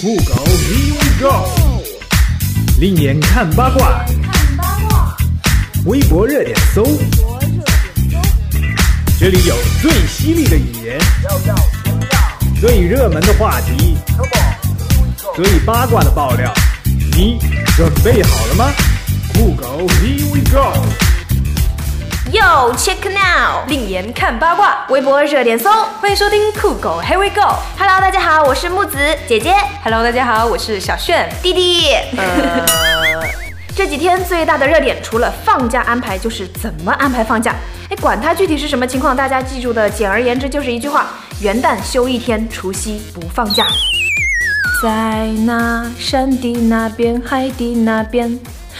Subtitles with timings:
[0.00, 1.48] 酷狗 Here we go，
[2.78, 4.04] 另眼看八卦，
[5.86, 6.84] 微博热点搜，
[9.18, 11.00] 这里有最犀利的语言，
[12.60, 13.96] 最热门的话题，
[15.34, 16.52] 最八卦的爆料，
[17.16, 17.38] 你
[17.74, 18.72] 准备好了吗？
[19.32, 21.15] 酷狗 Here we go。
[22.32, 25.70] Yo check now，另眼看八卦，微博热点搜。
[26.00, 27.54] 欢迎收听酷狗 Here we go。
[27.78, 28.98] Hello，大家好，我是木子
[29.28, 29.54] 姐姐
[29.84, 31.32] ，Hello，大家好，我是小炫。
[31.40, 31.92] 弟弟。
[32.16, 32.66] 呃，
[33.76, 37.54] 这几天最大的热点，除了放假安排，就是怎么安排放假。
[37.90, 41.06] 哎，管它具体是什么情况，大家记住的，简而言之就是一句话：
[41.40, 43.64] 元旦休一天，除夕不放假。
[44.82, 48.36] 在那山的那边，海的那边。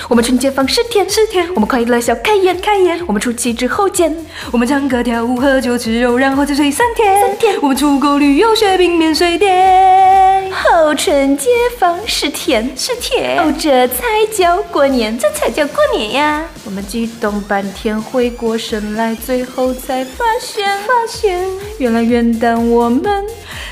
[0.09, 4.15] 我们春节放十天，十天，我们快乐笑开颜，开颜，我们除夕之后见。
[4.53, 7.21] 我们唱歌跳舞喝酒吃肉，然后再睡三天。
[7.21, 10.51] 三天我们出国旅游雪冰免税店。
[10.53, 16.45] 后春节放十天，十天，哦，这才叫过年，这才叫过年呀！
[16.65, 21.45] 我们激动半天，回过神来，最后才发现，发现
[21.79, 23.25] 原来元旦我们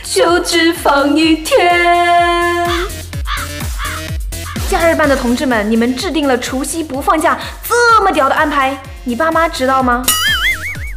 [0.02, 2.66] 就只放一天。
[4.74, 10.02] 假日班的同志们，你们制定了除夕不放假这么屌的安排，你爸妈知道吗？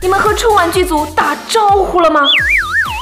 [0.02, 2.22] 你们和春晚剧组打招呼了吗？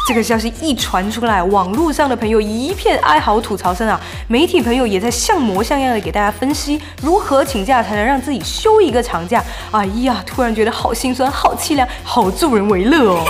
[0.05, 3.97] 这个消息一传出来，网络上的朋友一片哀嚎吐槽声啊！
[4.27, 9.41] 媒体朋友也在像模像样的给大家分析如何请假才能让自己休一个长假。
[9.71, 13.23] 哎呀，突然觉得好心酸、好凄凉、好助人为乐哦！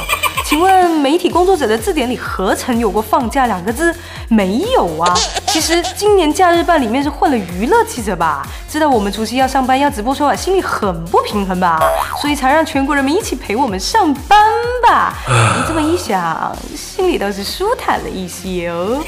[0.46, 3.94] 请问媒体工作者的字典里何曾有过“放假”两个字？
[4.30, 5.12] 没有啊！
[5.48, 8.46] 其实今年假日办里面是混了娱乐记者吧？
[8.70, 11.80] 知道我们除夕要上班要直播春晚，心里很不平衡吧？
[12.22, 14.40] 所以才让全国人民一起陪我们上班
[14.88, 15.16] 吧？
[15.28, 19.04] 你这么一想，心里倒是舒坦了一些哦。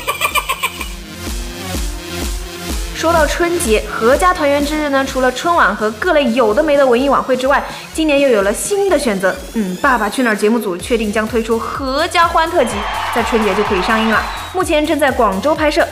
[2.97, 7.63] 说到春节，阖家团圆之日呢，除了春晚和各类有的没的文艺晚会之外，
[7.93, 9.35] 今年又有了新的选择。
[9.53, 12.71] 嗯，《爸爸去哪儿》节目组确定将推出阖家欢特辑，
[13.13, 14.19] 在春节就可以上映了。
[14.51, 15.87] 目前正在广州拍摄。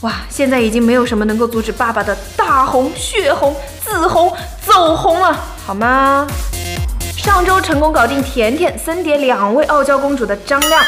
[0.00, 4.32] 哇，现在已经没有什么能够阻止爸爸的大红、血红、紫红、
[4.66, 6.26] 走红了，好吗？
[7.18, 10.82] 上周成功搞定甜甜、森碟两位傲娇公主的张亮，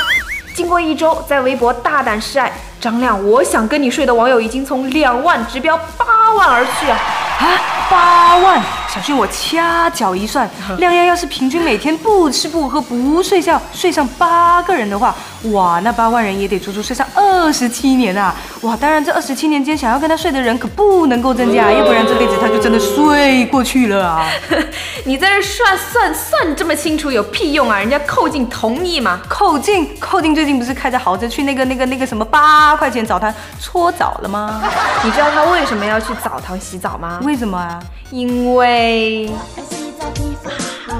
[0.55, 6.99] 经过一周在微博大胆示爱，张亮我想跟你睡的网友已经从两万直飙八万而去啊！
[7.41, 7.44] 啊，
[7.91, 8.62] 八万！
[8.88, 15.15] 小旭，我掐脚一算，亮亮要是平均每天不吃不喝不睡觉，睡上八个人的话，
[15.53, 18.34] 哇，那八万人也得足足睡上二十七年啊！
[18.62, 24.27] 哇，当然这二十七年间想要跟他睡的人可不能够增加，要不然这辈子他就真的睡过去了啊！
[25.04, 27.78] 你在这算算算这么清楚有屁用啊？
[27.78, 29.21] 人家寇静同意吗？
[29.28, 34.62] 寇静，寇静最近不是开着豪车去那个那个那个什么八块钱澡堂搓澡了吗？
[35.04, 37.21] 你知道他为什么要去澡堂洗澡吗？
[37.22, 37.78] 为什么啊？
[38.10, 40.49] 因为洗澡皮肤
[40.87, 40.97] 好，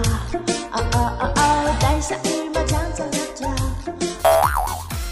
[0.73, 3.49] 哦哦哦哦，带上羽毛枪走跳跳。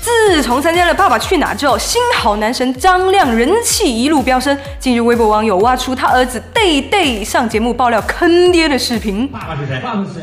[0.03, 4.59] 自从参加了《爸爸去哪儿》之后，新好男神张亮人气一路飙升。
[4.81, 9.28] 近日，微博网友挖出他儿子 Day Day 上节目爆料坑爹的视频。
[9.28, 9.81] 爸爸是谁？
[9.81, 10.22] 爸爸是谁？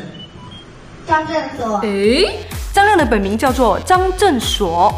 [1.07, 2.39] 张振所，诶，
[2.73, 4.91] 张亮的本名叫做张振所，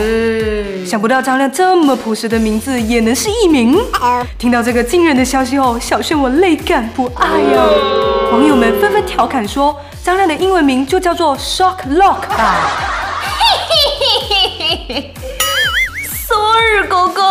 [0.00, 3.78] 诶，想不到张亮这么朴实的名字也能是艺名。
[4.38, 7.62] 听到这个惊人的消息后，小炫我泪感不爱呀、
[8.32, 12.56] 网友们纷纷调侃说，张亮的英文名就叫做 Shock Lock 吧。
[16.26, 17.22] Sorry，狗狗，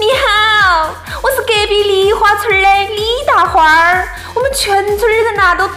[0.00, 5.74] 你好，我是隔壁梨花村的李大花儿，我们全村的人呐都特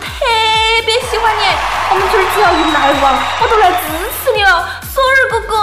[0.85, 1.41] 别喜欢你，
[1.89, 3.77] 我们村只要一来往，我都来支
[4.23, 4.69] 持你了。
[4.93, 5.57] Sorry，公公。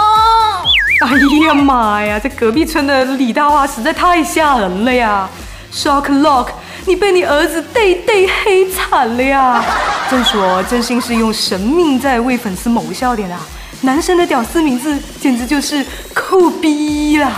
[1.07, 5.29] 哎呀妈呀，这隔壁村的李大花实在太吓人了呀
[5.73, 6.47] ！Shock Lock，
[6.85, 9.63] 你被你儿子 Day Day 黑惨了呀！
[10.11, 13.39] 正说真心是用生命在为粉丝谋笑点啊！
[13.81, 17.31] 男生的屌丝名字简直就是酷逼啦！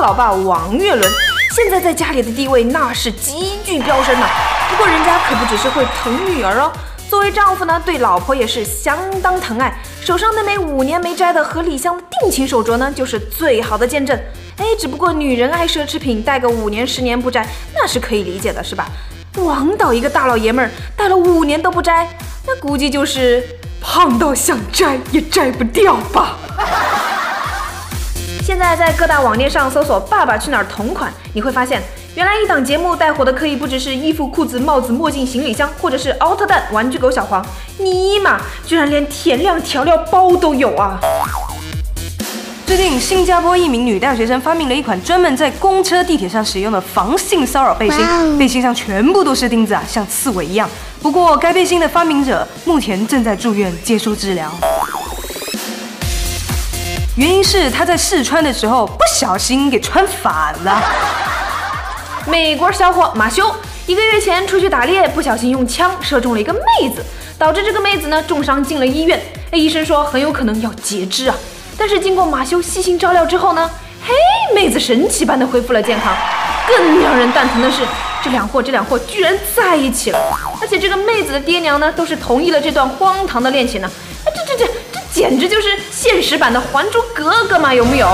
[0.00, 1.12] 老爸王岳伦
[1.54, 4.26] 现在在家里的地位那是急剧飙升呐、
[4.70, 6.70] 不过人家可不只是会疼女儿哦，
[7.08, 9.76] 作为丈夫呢，对老婆也是相当疼爱。
[10.00, 14.16] 手上那枚五年没摘的和李湘的定情手镯呢，就是最好的见证。
[14.58, 18.86] 哎，只不过女人爱奢侈品，戴个五年十年不摘，那是可以理解的，是吧？
[19.36, 22.08] 王导一个大老爷们儿戴了五年都不摘，
[22.46, 23.42] 那估计就是
[23.80, 26.36] 胖到想摘也摘不掉吧。
[28.48, 31.82] 现在在各大网店上搜索“爸爸去哪儿”同款，你会发现，
[32.14, 37.44] 原来一档节目带火的可以不只是衣服、裤子、帽子、墨镜、行李箱，或者是奥特蛋、玩具狗小黄，
[37.76, 40.98] 尼玛，居然连甜亮调料包都有啊！
[42.64, 50.66] 最近，新加坡一名女大学生发明了一款专门在公车、地铁上使用的防性骚扰背心，背心上全部都是钉子啊，像刺猬一样。
[51.02, 54.50] 不过，该背心的发明者目前正在住院接受治疗，
[57.18, 60.80] 原因是他在试穿的时候不小心给穿反了。
[62.24, 63.52] 美国小伙马修
[63.86, 67.04] 一个月前出去打猎，不小心用枪射中了一个妹子，
[67.36, 69.20] 导致这个妹子呢重伤进了医院。
[69.50, 71.34] 医生说很有可能要截肢啊。
[71.76, 73.68] 但是经过马修细心照料之后呢，
[74.06, 74.14] 嘿，
[74.54, 76.16] 妹子神奇般的恢复了健康。
[76.68, 77.82] 更让人蛋疼的是，
[78.22, 80.20] 这两货这两货居然在一起了，
[80.60, 83.90] 而且这个妹子的爹娘呢都是同意了这段荒唐的恋情呢。
[84.24, 88.08] 这这这这简直就是现实版的《还珠格格》嘛，有木有？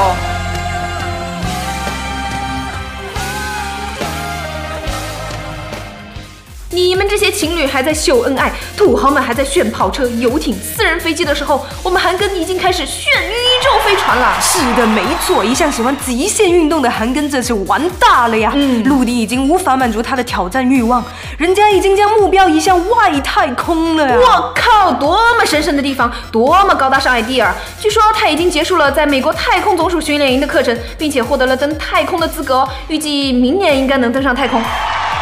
[6.75, 13.33] 你们这些情侣还在秀恩爱，土豪们还在炫跑车、游艇、私人飞机的时候，我们韩庚已经开始炫宇
[13.63, 14.37] 宙飞船了。
[14.41, 18.51] 是的，没错，一向喜欢极限运动的韩庚这次玩大了呀！
[18.57, 21.05] 嗯，陆地已经无法满足他的挑战欲望，
[21.39, 24.17] 人家已经将目标移向外太空了呀！
[24.19, 27.53] 我靠，多么神圣的地方，多么高大上 idea！
[27.81, 34.61] 据说他已经结束了在美国太空总署训练营的课程，并且获得了登太空的资格，预计明年应该能登上太空。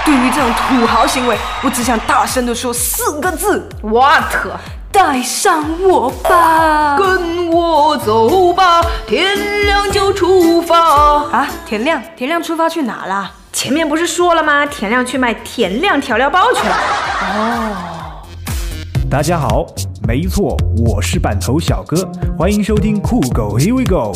[0.04, 4.24] 对于这种土豪行为，我只想大声的说四个字：What？
[4.90, 10.78] 带上我吧，跟我走吧，天亮就出发
[11.30, 11.48] 啊！
[11.64, 13.30] 天亮，天亮出发去哪啦？
[13.52, 14.66] 前面不是说了吗？
[14.66, 16.76] 田亮去卖田亮调料包去了。
[17.20, 17.76] 哦，
[19.08, 19.64] 大家好，
[20.06, 22.06] 没错，我是板头小哥，
[22.36, 24.12] 欢迎收听酷狗 Here We Go。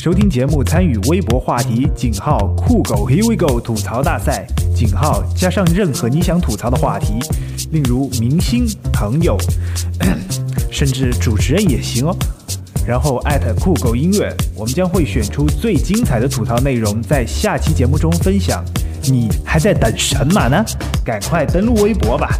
[0.00, 7.18] 收听节目，参与微博话题井号酷狗 Here We Go 吐槽大赛井号加上任何你想吐槽的话题，
[7.72, 9.36] 例如明星、朋友，
[10.70, 12.16] 甚至主持人也行哦。
[12.86, 18.64] 然后艾特酷狗音乐，我们将会选出最精彩的吐槽内容，在下期节目中分享。
[19.02, 20.64] 你还在等什么呢？
[21.04, 22.38] 赶快登录微博吧！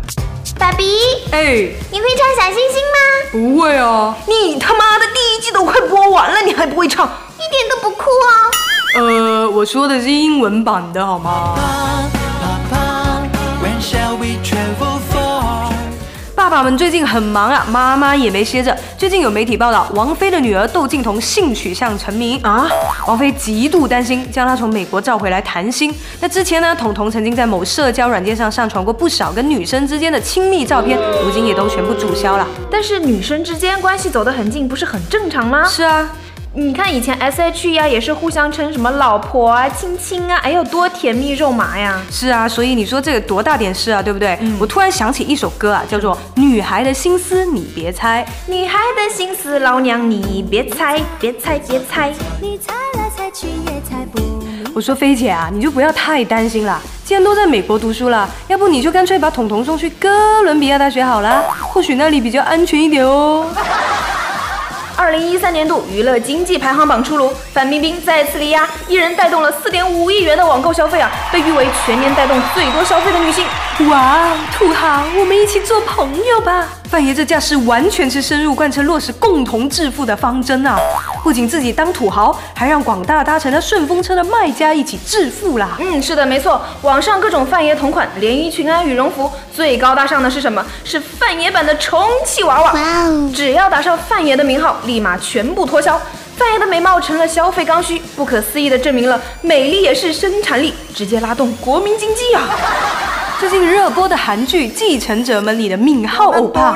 [0.56, 0.84] 爸比，
[1.32, 1.54] 哎，
[1.90, 3.54] 你会唱小星星吗？
[3.56, 4.16] 不会啊！
[4.28, 7.10] 你他妈的第一季都快播完了，你还不会唱？
[7.38, 8.50] 一点都不酷哦。
[8.96, 11.54] 呃，我说的是英文版的，好吗？
[16.34, 18.74] 爸爸们最近很忙啊，妈妈也没歇着。
[18.96, 22.66] 最近有媒体报道，王菲的女儿窦靖童性取向成谜啊，
[23.06, 25.94] 王菲极度担心，将她从美国召回来谈心。
[26.20, 32.46] 那之前呢，童童曾经在某社交软件上上传过不少跟女生之间的亲密照片，如今也都全部注销了。
[32.70, 35.64] 但是女生之间关系走得很近，不是很正常吗？
[35.64, 36.08] 是啊。
[36.58, 42.02] 你看以前 S H E 呀，也是互相称什么老婆啊、亲亲啊，哎呦多甜蜜肉麻呀！
[42.10, 44.36] 是啊，所以你说这个多大点事啊，对不对？
[44.58, 52.12] 我突然想起一首歌啊，叫做《女孩的心思你别猜》，女孩的心思老娘你别猜，别猜别猜，
[52.42, 54.20] 你猜来猜去也猜不。
[54.74, 63.46] 我说菲姐啊，你就不要太担心了，既然都在美国读书了，要不你就干脆把彤彤送去哥伦比亚大学好了，或许那里比较安全一点哦。
[64.98, 73.44] 二零一三年度娱乐经济排行榜出炉，范冰冰再次力压，一人带动了四点五亿元的网购消费啊，被誉为全年带动最多消费的女性。
[73.86, 76.66] 哇，土豪，我们一起做朋友吧！
[76.90, 80.76] 范爷这架势完全是深入贯彻落实共同致富的方针啊！
[81.22, 85.76] 不仅自己当土豪，还让广大搭乘了顺风车的卖家一起致富啦！
[85.78, 86.60] 嗯，是的，没错。
[86.82, 90.64] 网上各种范爷同款连衣裙啊、羽绒服，最高大上的是什么？
[90.84, 92.72] 是范爷版的充气娃娃。
[92.72, 93.30] 哇哦！
[93.32, 96.00] 只要打上范爷的名号，立马全部脱销。
[96.36, 102.42] 范爷的美貌成了消费刚需，不可思议的证明了美丽也是生产力，直接拉动国民经济啊！
[103.38, 106.74] 最近热播的韩剧《继承者们》里的敏浩欧巴，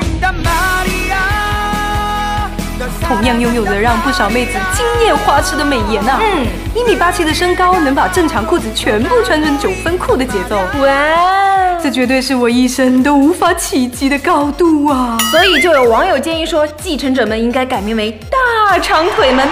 [3.05, 6.17] 同样拥有着让不少妹子惊艳花痴的美颜啊！
[6.21, 15.17] 嗯，一米八七的身高能把正常裤子全部穿成九分裤的节奏，哇，这绝对是我一生都无法企及的高度啊！
[15.31, 19.45] 所以就有网友建议说，《继承者们》应该改名为《大长腿们》。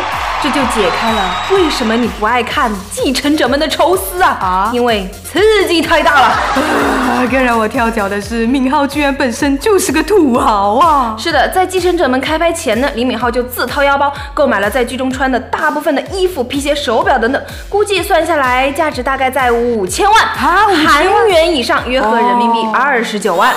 [0.44, 4.30] 这就解开了为什么你不爱看继承者们的愁思啊！
[4.42, 6.26] 啊，因为刺激太大了。
[6.26, 11.16] 啊，更让我跳脚的是，敏浩居然本身就是个土豪啊！
[11.18, 23.54] 是的，在继承者们开拍前呢，李敏镐就自掏腰包购买了在剧中穿的大部分的衣服、皮鞋、手表等等，估计算下来价值大概在五千万啊，韩元以上，约合人民币二十九万。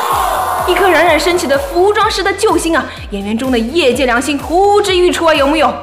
[0.69, 2.87] 一颗冉冉升起的服装师的救星啊！
[3.11, 5.75] 演员中的业界良心呼之欲出啊，有木有？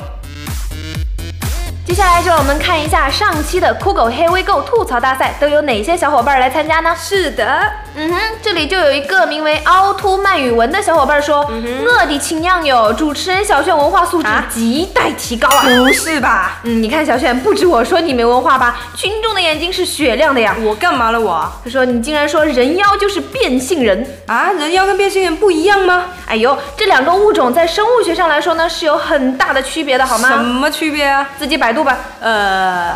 [1.92, 6.96] 接下来就让我们看一下上期的酷狗黑微购吐槽大赛都有哪些小伙伴来参加呢？
[6.98, 7.70] 是的。
[7.96, 15.64] 嗯哼，这里就有一个名为凹凸慢语文的小伙伴说，我的亲娘哟，主持人小炫文化素质啊亟待提高啊！
[15.64, 16.60] 不是吧？
[16.64, 20.56] 嗯，你看小炫，不止我说你没文化吧，群众的眼睛是雪亮的呀。
[20.62, 21.52] 我干嘛了我？
[21.64, 26.06] 他说你竟然说人妖就是变性人，啊，人妖跟变性人不一样吗？
[26.28, 30.38] 哎呦，这两个物种在生物学上来说呢是有很大的区别的，好吗什？
[30.38, 31.30] 么区别啊？
[31.38, 31.98] 自己百度吧。
[32.22, 32.96] 呃，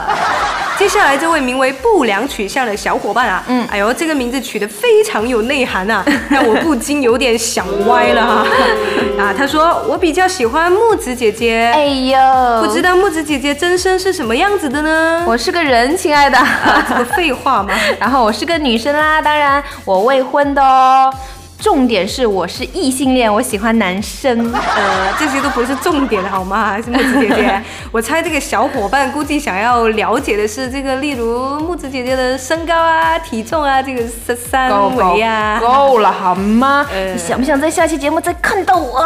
[0.77, 8.45] 接下来这位名为不良取向的小伙伴啊，嗯哎呦，这个名字取得非常有内涵啊， 让我不禁有点想歪了哈。
[9.17, 15.23] 啊，他说我比较喜欢木子姐姐，哎呦，不知道木子姐姐真身是什么样子的呢？
[15.25, 16.37] 我是个人，亲爱的。
[16.37, 17.73] 啊，这个废话吗。
[17.97, 21.11] 然后我是个女生啦，当然我未婚的哦。
[21.59, 24.37] 重点是我是异性恋，我喜欢男生。
[24.53, 26.79] 呃，这些都不是重点好吗？
[26.81, 35.59] 是木子姐姐， 我猜这个小伙伴估计想要了解的是这个，例如木子姐姐的身高啊、体重啊，这个三三围啊。
[35.59, 36.85] 够了好吗？
[36.91, 39.03] 呃你想不想在下期节目再看到我？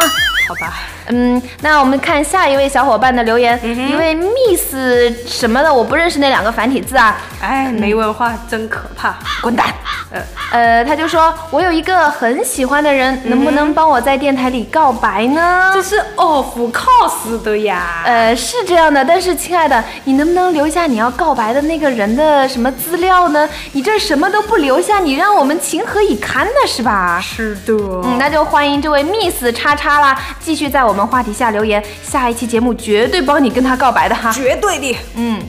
[0.50, 0.72] 好吧。
[1.06, 4.74] 嗯，那我们看下一位小伙伴的留言，嗯一位 Miss
[5.24, 9.14] 什么的，我不认识那两个繁体字啊，哎，没文化真可怕。
[9.40, 9.72] 滚蛋。
[10.10, 15.70] 呃，呃，他就说我有一个很喜欢的人，能不能帮我在电台里告白呢？
[15.72, 18.02] 这是 of course 的呀。
[18.04, 23.48] 呃，是这样的，但是亲爱的，你能不能留下你要告白的那个人的什么资料呢？
[23.70, 26.52] 你这什么都不留下，你让我们情何以堪呢？
[26.66, 27.20] 是吧？
[27.22, 27.72] 是的。
[28.04, 34.32] 嗯，那就欢迎这位 Miss 叉叉啦，继续在我们话题下留言，下一期节目绝对帮你跟他告白的哈。
[34.32, 34.96] 绝对的。
[35.16, 35.40] 嗯，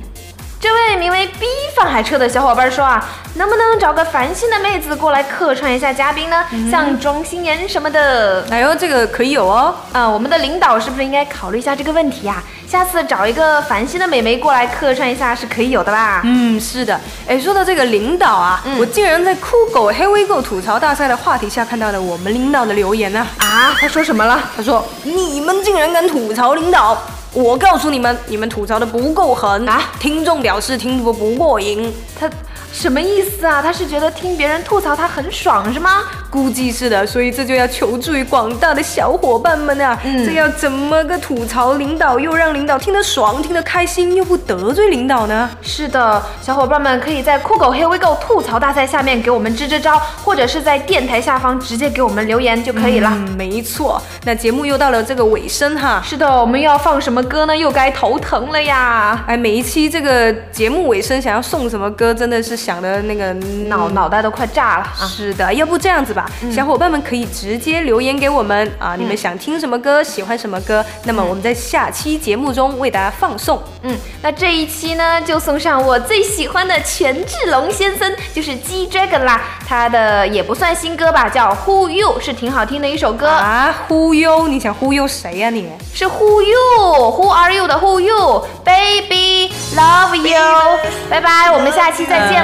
[0.61, 3.03] 这位名为 B 放海车的小伙伴说啊，
[3.33, 6.45] 能不能找个烦心的妹子过来客串一下嘉宾呢？
[6.69, 8.45] 像庄心妍什么的。
[8.51, 9.73] 哎呦，这个可以有哦。
[9.91, 16.21] 啊、我们的领导是不是应该考虑一下这个问题呀、下次找一个烦心的美眉过来客串一下是可以有的吧？
[16.25, 17.01] 嗯，是的。
[17.27, 24.39] 哎，说到这个领导啊，我竟然在酷狗黑微购吐槽大赛的话题下看到了我们领导的留言呢、啊，他说什么了？
[24.55, 26.95] 他说：“你们竟然敢吐槽领导！
[27.33, 29.67] 我告诉你们，你们吐槽的不够狠。
[29.67, 29.81] 啊？
[29.99, 32.29] 听众表示听不不过瘾，他
[32.71, 33.61] 什么意思啊？
[33.61, 36.03] 他是觉得听别人吐槽他很爽是吗？
[36.29, 39.99] 估计是的，所以这就要求助于广大的小伙伴们啊！
[40.03, 45.49] 嗯这要怎么个吐槽领导，又让领导听得爽、听得开心，又不得罪领导呢？
[45.61, 53.11] 是的，小伙伴们可以在酷狗黑微购吐槽大赛下面给我们支支招，或者是在电台下方直接给我们留言就可以了。
[53.13, 54.01] 嗯，没错。
[54.23, 56.01] 那节目又到了这个尾声哈。
[56.05, 57.55] 是的，我们要放什么歌呢？
[57.55, 59.21] 又该头疼了呀！
[59.27, 63.33] 哎，每一期这个节目尾声想要送什么歌，真的是想的那个
[63.67, 65.07] 脑脑袋都快炸了啊！
[65.07, 73.61] 是的，要不这样子吧，小伙伴们可以直接留言给我们啊，你们想听什么歌，喜欢什么歌，那么我们在下期节目中为大家放送。
[73.81, 79.41] 嗯，那这一期呢，就送上我最喜欢的权志龙先生，就是 G Dragon 啦。
[79.67, 83.27] 他的也不算新歌吧，叫 Who You，是挺好听的一首歌。
[83.27, 85.69] 啊，忽悠，你想忽悠谁呀、你？
[85.93, 92.43] 是 Who You，Who Are You 的 Who You，Baby Love You，拜拜，我们下期再见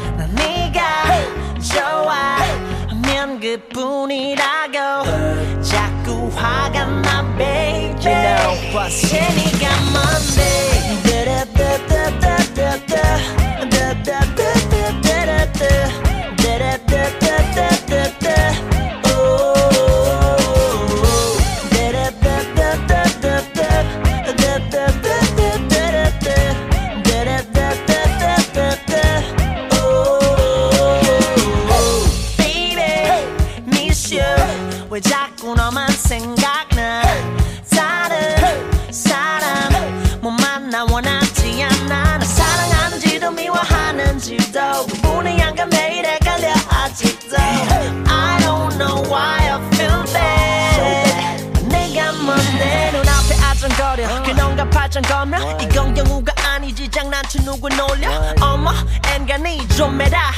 [3.51, 4.71] 그뿐이라고
[5.61, 10.70] 자꾸 화가 나 baby You know what's 네가 뭔데
[44.31, 47.35] 미워하는지도 구분이 안가 매일 헷갈려 아직도.
[47.37, 51.67] I don't know why I feel bad.
[51.67, 54.23] 내가 뭔데 눈앞에 아정거려.
[54.23, 55.57] 그놈과 발전거며.
[55.61, 56.89] 이건 경우가 아니지.
[56.89, 58.33] 장난쳐 누굴 놀려?
[58.41, 58.71] 어머
[59.13, 60.31] 엔간히 좀 해라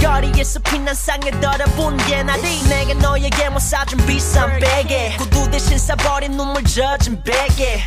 [0.00, 5.16] 거리에서 피난 상에 더러본 게 나디 내가 너에게 못 사준 비싼 베개.
[5.18, 7.82] 구두 대신 싸버린 눈물 젖은 베개.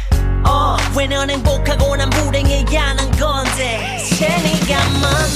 [0.46, 4.00] 어, 왜넌 행복하고 난 불행해야 하는 건데?
[4.00, 5.29] 세니가 뭔데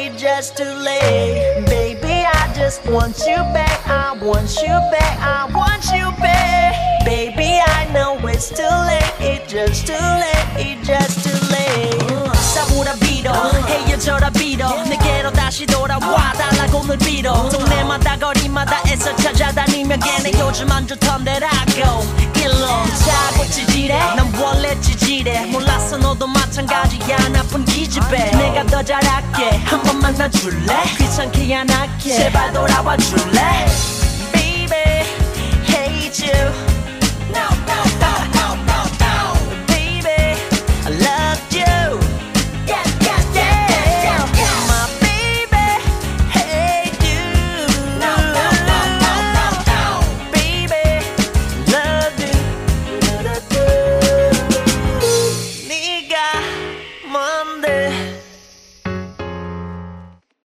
[0.00, 0.12] late.
[0.12, 1.64] It's just too late.
[1.66, 3.86] Baby, I just want you back.
[3.86, 5.18] I want you back.
[5.20, 7.04] I want you back.
[7.04, 9.12] Baby, I know it's too late.
[9.20, 10.48] It's just too late.
[10.56, 12.36] It's just too late.
[12.36, 13.32] 싸우라 빌어
[13.66, 14.83] 헤어져라 빌어.
[14.83, 17.47] 내게로 다시 돌아와 달라고 늘 빌어.
[17.49, 22.05] 동네마다 거리마다 애써 찾아다니며 걔네 요즘 안 좋던데라고.
[22.35, 22.67] 일로
[23.05, 23.97] 자고 찌질해.
[24.15, 25.45] 난 원래 찌질해.
[25.47, 28.31] 몰랐어 너도 마찬가지야 나쁜 기집애.
[28.31, 29.57] 내가 더 잘할게.
[29.65, 30.83] 한 번만 더 줄래?
[30.97, 32.17] 귀찮게 안 할게.
[32.17, 33.90] 제발 돌아와 줄래